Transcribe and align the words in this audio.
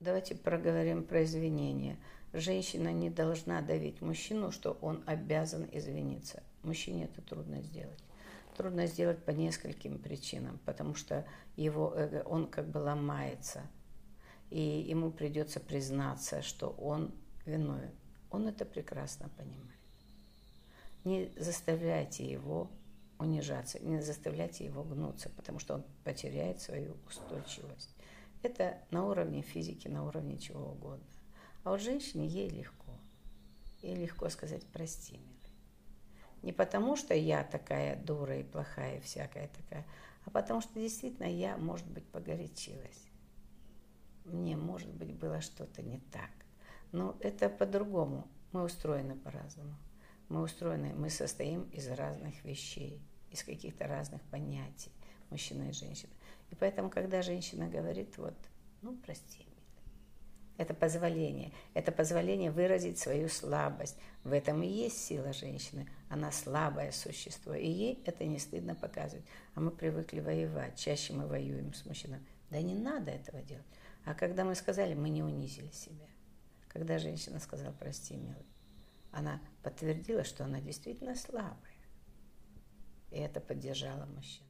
Давайте 0.00 0.34
проговорим 0.34 1.04
про 1.04 1.24
извинения. 1.24 1.98
Женщина 2.32 2.90
не 2.90 3.10
должна 3.10 3.60
давить 3.60 4.00
мужчину, 4.00 4.50
что 4.50 4.78
он 4.80 5.02
обязан 5.04 5.68
извиниться. 5.72 6.42
Мужчине 6.62 7.04
это 7.04 7.20
трудно 7.20 7.60
сделать. 7.60 8.02
Трудно 8.56 8.86
сделать 8.86 9.22
по 9.22 9.30
нескольким 9.30 9.98
причинам, 9.98 10.58
потому 10.64 10.94
что 10.94 11.26
его 11.54 11.92
эго, 11.94 12.22
он 12.22 12.46
как 12.46 12.66
бы 12.70 12.78
ломается, 12.78 13.60
и 14.48 14.58
ему 14.58 15.10
придется 15.10 15.60
признаться, 15.60 16.40
что 16.40 16.70
он 16.70 17.12
виновен. 17.44 17.92
Он 18.30 18.48
это 18.48 18.64
прекрасно 18.64 19.28
понимает. 19.36 19.80
Не 21.04 21.30
заставляйте 21.36 22.24
его 22.24 22.70
унижаться, 23.18 23.78
не 23.80 24.00
заставляйте 24.00 24.64
его 24.64 24.82
гнуться, 24.82 25.28
потому 25.36 25.58
что 25.58 25.74
он 25.74 25.84
потеряет 26.04 26.62
свою 26.62 26.96
устойчивость. 27.06 27.94
Это 28.42 28.78
на 28.90 29.06
уровне 29.06 29.42
физики, 29.42 29.88
на 29.88 30.06
уровне 30.06 30.38
чего 30.38 30.70
угодно. 30.70 31.04
А 31.62 31.70
вот 31.70 31.80
женщине 31.80 32.26
ей 32.26 32.48
легко. 32.48 32.92
Ей 33.82 33.94
легко 33.94 34.28
сказать 34.28 34.64
«прости, 34.72 35.18
милый». 35.18 35.36
Не 36.42 36.52
потому, 36.52 36.96
что 36.96 37.14
я 37.14 37.44
такая 37.44 37.96
дура 38.02 38.38
и 38.38 38.42
плохая, 38.42 38.96
и 38.96 39.00
всякая 39.00 39.48
такая, 39.48 39.86
а 40.24 40.30
потому 40.30 40.60
что 40.62 40.80
действительно 40.80 41.26
я, 41.26 41.56
может 41.58 41.86
быть, 41.86 42.06
погорячилась. 42.06 43.08
Мне, 44.24 44.56
может 44.56 44.90
быть, 44.90 45.12
было 45.14 45.40
что-то 45.40 45.82
не 45.82 45.98
так. 45.98 46.30
Но 46.92 47.16
это 47.20 47.48
по-другому. 47.48 48.26
Мы 48.52 48.62
устроены 48.62 49.16
по-разному. 49.16 49.74
Мы 50.28 50.42
устроены, 50.42 50.94
мы 50.94 51.10
состоим 51.10 51.62
из 51.70 51.88
разных 51.88 52.44
вещей, 52.44 53.00
из 53.30 53.42
каких-то 53.42 53.86
разных 53.86 54.22
понятий, 54.30 54.92
мужчина 55.28 55.68
и 55.68 55.72
женщина. 55.72 56.12
И 56.50 56.54
поэтому, 56.54 56.90
когда 56.90 57.22
женщина 57.22 57.68
говорит, 57.68 58.16
вот, 58.18 58.34
ну, 58.82 58.96
прости, 58.96 59.46
это 60.60 60.74
позволение. 60.74 61.52
Это 61.72 61.90
позволение 61.90 62.50
выразить 62.50 62.98
свою 62.98 63.30
слабость. 63.30 63.96
В 64.24 64.32
этом 64.32 64.62
и 64.62 64.66
есть 64.66 64.98
сила 64.98 65.32
женщины. 65.32 65.88
Она 66.10 66.30
слабое 66.32 66.92
существо. 66.92 67.54
И 67.54 67.66
ей 67.66 68.02
это 68.04 68.26
не 68.26 68.38
стыдно 68.38 68.74
показывать. 68.74 69.24
А 69.54 69.60
мы 69.60 69.70
привыкли 69.70 70.20
воевать. 70.20 70.78
Чаще 70.78 71.14
мы 71.14 71.26
воюем 71.26 71.72
с 71.72 71.86
мужчиной. 71.86 72.20
Да 72.50 72.60
не 72.60 72.74
надо 72.74 73.10
этого 73.10 73.40
делать. 73.40 73.64
А 74.04 74.12
когда 74.12 74.44
мы 74.44 74.54
сказали, 74.54 74.92
мы 74.92 75.08
не 75.08 75.22
унизили 75.22 75.70
себя. 75.70 76.06
Когда 76.68 76.98
женщина 76.98 77.40
сказала, 77.40 77.72
прости, 77.72 78.14
милый, 78.14 78.44
она 79.12 79.40
подтвердила, 79.62 80.24
что 80.24 80.44
она 80.44 80.60
действительно 80.60 81.14
слабая. 81.14 81.56
И 83.10 83.16
это 83.16 83.40
поддержало 83.40 84.04
мужчину. 84.04 84.49